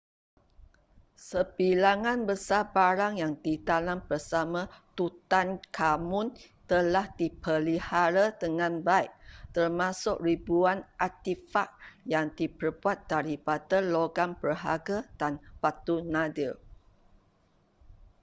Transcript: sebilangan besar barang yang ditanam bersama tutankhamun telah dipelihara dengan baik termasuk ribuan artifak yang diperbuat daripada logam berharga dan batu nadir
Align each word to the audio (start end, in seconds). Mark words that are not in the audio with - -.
sebilangan 1.27 2.19
besar 2.29 2.63
barang 2.77 3.13
yang 3.21 3.33
ditanam 3.45 3.99
bersama 4.09 4.61
tutankhamun 4.97 6.27
telah 6.71 7.05
dipelihara 7.19 8.25
dengan 8.43 8.73
baik 8.87 9.11
termasuk 9.55 10.17
ribuan 10.27 10.77
artifak 11.07 11.69
yang 12.13 12.27
diperbuat 12.39 12.99
daripada 13.13 13.77
logam 13.95 14.31
berharga 14.41 14.97
dan 15.21 15.33
batu 15.61 15.95
nadir 16.13 16.53